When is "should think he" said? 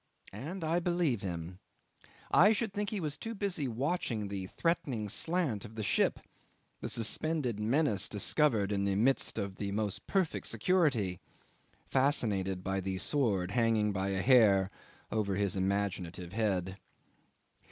2.53-2.99